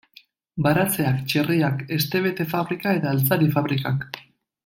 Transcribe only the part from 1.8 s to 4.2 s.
hestebete-fabrika eta altzari-fabrikak.